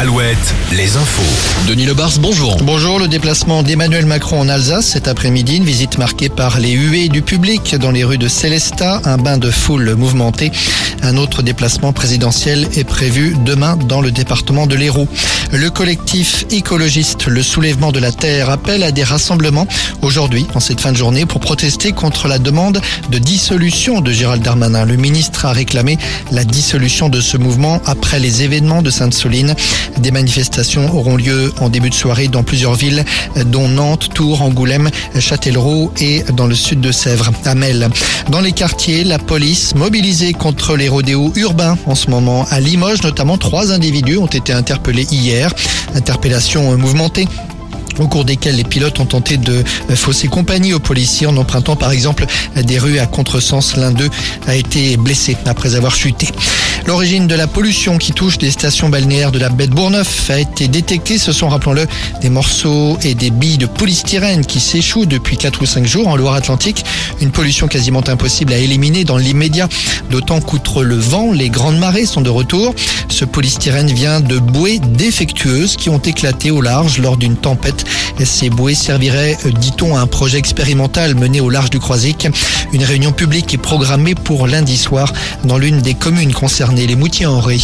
Alouette, 0.00 0.54
les 0.76 0.96
infos. 0.96 1.66
Denis 1.66 1.84
Lebars, 1.84 2.20
bonjour. 2.20 2.56
Bonjour, 2.62 3.00
le 3.00 3.08
déplacement 3.08 3.64
d'Emmanuel 3.64 4.06
Macron 4.06 4.40
en 4.40 4.48
Alsace 4.48 4.86
cet 4.86 5.08
après-midi, 5.08 5.56
une 5.56 5.64
visite 5.64 5.98
marquée 5.98 6.28
par 6.28 6.60
les 6.60 6.70
huées 6.70 7.08
du 7.08 7.20
public 7.20 7.74
dans 7.74 7.90
les 7.90 8.04
rues 8.04 8.16
de 8.16 8.28
Célestat, 8.28 9.00
un 9.06 9.18
bain 9.18 9.38
de 9.38 9.50
foule 9.50 9.96
mouvementé. 9.96 10.52
Un 11.02 11.16
autre 11.16 11.42
déplacement 11.42 11.92
présidentiel 11.92 12.68
est 12.76 12.84
prévu 12.84 13.34
demain 13.44 13.76
dans 13.76 14.00
le 14.00 14.12
département 14.12 14.68
de 14.68 14.76
l'Hérault. 14.76 15.08
Le 15.50 15.68
collectif 15.68 16.44
écologiste 16.50 17.26
Le 17.26 17.42
Soulèvement 17.42 17.90
de 17.90 17.98
la 17.98 18.12
Terre 18.12 18.50
appelle 18.50 18.84
à 18.84 18.92
des 18.92 19.02
rassemblements 19.02 19.66
aujourd'hui, 20.02 20.46
en 20.54 20.60
cette 20.60 20.80
fin 20.80 20.92
de 20.92 20.96
journée, 20.96 21.26
pour 21.26 21.40
protester 21.40 21.90
contre 21.90 22.28
la 22.28 22.38
demande 22.38 22.80
de 23.10 23.18
dissolution 23.18 24.00
de 24.00 24.12
Gérald 24.12 24.42
Darmanin. 24.42 24.84
Le 24.84 24.96
ministre 24.96 25.46
a 25.46 25.52
réclamé 25.52 25.98
la 26.30 26.44
dissolution 26.44 27.08
de 27.08 27.20
ce 27.20 27.36
mouvement 27.36 27.80
après 27.84 28.20
les 28.20 28.44
événements 28.44 28.82
de 28.82 28.90
Sainte-Soline. 28.90 29.56
Des 29.98 30.10
manifestations 30.10 30.94
auront 30.94 31.16
lieu 31.16 31.52
en 31.60 31.68
début 31.68 31.90
de 31.90 31.94
soirée 31.94 32.28
dans 32.28 32.42
plusieurs 32.42 32.74
villes, 32.74 33.04
dont 33.46 33.68
Nantes, 33.68 34.10
Tours, 34.14 34.42
Angoulême, 34.42 34.90
Châtellerault 35.18 35.92
et 36.00 36.22
dans 36.34 36.46
le 36.46 36.54
sud 36.54 36.80
de 36.80 36.92
Sèvres, 36.92 37.30
à 37.44 37.54
Mel. 37.54 37.88
Dans 38.30 38.40
les 38.40 38.52
quartiers, 38.52 39.04
la 39.04 39.18
police 39.18 39.74
mobilisée 39.74 40.32
contre 40.32 40.76
les 40.76 40.88
rodéos 40.88 41.32
urbains 41.36 41.76
en 41.86 41.94
ce 41.94 42.10
moment. 42.10 42.46
À 42.50 42.60
Limoges, 42.60 43.02
notamment, 43.02 43.38
trois 43.38 43.72
individus 43.72 44.18
ont 44.18 44.26
été 44.26 44.52
interpellés 44.52 45.06
hier. 45.10 45.52
Interpellation 45.94 46.76
mouvementée 46.76 47.26
au 47.98 48.06
cours 48.06 48.24
desquels 48.24 48.56
les 48.56 48.64
pilotes 48.64 49.00
ont 49.00 49.06
tenté 49.06 49.36
de 49.36 49.64
fausser 49.94 50.28
compagnie 50.28 50.72
aux 50.72 50.78
policiers 50.78 51.26
en 51.26 51.36
empruntant 51.36 51.76
par 51.76 51.92
exemple 51.92 52.26
des 52.56 52.78
rues 52.78 52.98
à 52.98 53.06
contresens. 53.06 53.76
L'un 53.76 53.92
d'eux 53.92 54.10
a 54.46 54.56
été 54.56 54.96
blessé 54.96 55.36
après 55.46 55.74
avoir 55.74 55.94
chuté. 55.94 56.28
L'origine 56.86 57.26
de 57.26 57.34
la 57.34 57.46
pollution 57.46 57.98
qui 57.98 58.12
touche 58.12 58.38
des 58.38 58.50
stations 58.50 58.88
balnéaires 58.88 59.30
de 59.30 59.38
la 59.38 59.50
baie 59.50 59.66
de 59.66 59.74
Bourgneuf 59.74 60.30
a 60.30 60.38
été 60.38 60.68
détectée. 60.68 61.18
Ce 61.18 61.32
sont, 61.32 61.48
rappelons-le, 61.48 61.86
des 62.22 62.30
morceaux 62.30 62.96
et 63.02 63.14
des 63.14 63.30
billes 63.30 63.58
de 63.58 63.66
polystyrène 63.66 64.46
qui 64.46 64.58
s'échouent 64.58 65.04
depuis 65.04 65.36
4 65.36 65.60
ou 65.60 65.66
5 65.66 65.84
jours 65.84 66.08
en 66.08 66.16
Loire-Atlantique. 66.16 66.84
Une 67.20 67.30
pollution 67.30 67.68
quasiment 67.68 68.02
impossible 68.08 68.52
à 68.54 68.58
éliminer 68.58 69.04
dans 69.04 69.18
l'immédiat, 69.18 69.68
d'autant 70.10 70.40
qu'outre 70.40 70.82
le 70.82 70.96
vent, 70.96 71.30
les 71.32 71.50
grandes 71.50 71.78
marées 71.78 72.06
sont 72.06 72.22
de 72.22 72.30
retour. 72.30 72.74
Ce 73.08 73.26
polystyrène 73.26 73.90
vient 73.92 74.20
de 74.20 74.38
bouées 74.38 74.78
défectueuses 74.78 75.76
qui 75.76 75.90
ont 75.90 75.98
éclaté 75.98 76.50
au 76.50 76.62
large 76.62 76.98
lors 77.00 77.16
d'une 77.16 77.36
tempête. 77.36 77.84
Ces 78.24 78.50
bouées 78.50 78.74
serviraient, 78.74 79.36
dit-on, 79.60 79.96
à 79.96 80.00
un 80.00 80.06
projet 80.06 80.38
expérimental 80.38 81.14
mené 81.14 81.40
au 81.40 81.50
large 81.50 81.70
du 81.70 81.78
Croisic. 81.78 82.28
Une 82.72 82.84
réunion 82.84 83.12
publique 83.12 83.54
est 83.54 83.58
programmée 83.58 84.14
pour 84.14 84.46
lundi 84.46 84.76
soir 84.76 85.12
dans 85.44 85.58
l'une 85.58 85.80
des 85.80 85.94
communes 85.94 86.32
concernées 86.32 86.86
les 86.86 86.96
Moutiers 86.96 87.26
en 87.26 87.40
Ré. 87.40 87.58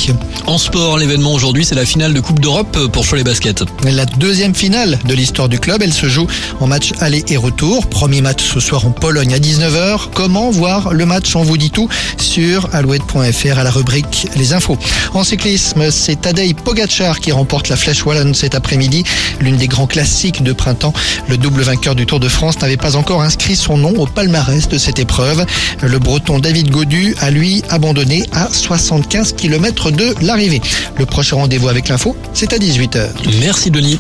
En 0.46 0.58
sport, 0.58 0.98
l'événement 0.98 1.32
aujourd'hui, 1.32 1.64
c'est 1.64 1.74
la 1.74 1.86
finale 1.86 2.14
de 2.14 2.20
Coupe 2.20 2.40
d'Europe 2.40 2.78
pour 2.92 3.06
Cholet 3.06 3.24
Basket. 3.24 3.64
La 3.84 4.06
deuxième 4.06 4.54
finale 4.54 4.98
de 5.04 5.14
l'histoire 5.14 5.48
du 5.48 5.58
club, 5.58 5.82
elle 5.82 5.92
se 5.92 6.08
joue 6.08 6.26
en 6.60 6.66
match 6.66 6.92
aller 7.00 7.24
et 7.28 7.36
retour. 7.36 7.86
Premier 7.86 8.20
match 8.20 8.42
ce 8.42 8.60
soir 8.60 8.86
en 8.86 8.90
Pologne 8.90 9.34
à 9.34 9.38
19h. 9.38 10.08
Comment 10.14 10.50
voir 10.50 10.92
le 10.92 11.06
match 11.06 11.36
On 11.36 11.42
vous 11.42 11.56
dit 11.56 11.70
tout 11.70 11.88
sur 12.18 12.68
alouette.fr 12.72 13.58
à 13.58 13.64
la 13.64 13.70
rubrique 13.70 14.26
Les 14.36 14.52
infos. 14.52 14.78
En 15.12 15.24
cyclisme, 15.24 15.90
c'est 15.90 16.22
Tadej 16.22 16.54
Pogacar 16.54 17.20
qui 17.20 17.32
remporte 17.32 17.68
la 17.68 17.76
Flèche 17.76 18.04
Wallonne 18.04 18.34
cet 18.34 18.54
après-midi. 18.54 19.04
L'une 19.40 19.56
des 19.56 19.68
grands 19.68 19.86
classiques 19.86 20.13
de 20.14 20.52
printemps. 20.52 20.92
Le 21.28 21.36
double 21.36 21.62
vainqueur 21.62 21.96
du 21.96 22.06
Tour 22.06 22.20
de 22.20 22.28
France 22.28 22.60
n'avait 22.60 22.76
pas 22.76 22.94
encore 22.94 23.22
inscrit 23.22 23.56
son 23.56 23.76
nom 23.76 23.92
au 23.98 24.06
palmarès 24.06 24.68
de 24.68 24.78
cette 24.78 25.00
épreuve. 25.00 25.44
Le 25.82 25.98
breton 25.98 26.38
David 26.38 26.70
Godu 26.70 27.16
a 27.20 27.30
lui 27.30 27.62
abandonné 27.68 28.24
à 28.32 28.48
60 28.48 29.08
15 29.08 29.32
km 29.32 29.90
de 29.90 30.14
l'arrivée. 30.22 30.60
Le 30.98 31.04
prochain 31.04 31.36
rendez-vous 31.36 31.68
avec 31.68 31.88
l'info, 31.88 32.16
c'est 32.32 32.52
à 32.52 32.58
18h. 32.58 33.08
Merci 33.40 33.72
Denis. 33.72 33.98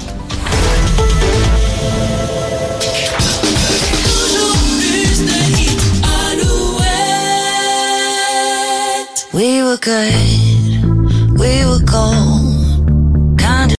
We 9.32 9.62
were 9.64 9.78
good, 9.78 11.36
we 11.36 11.64
were 11.66 11.80
gold. 11.84 12.53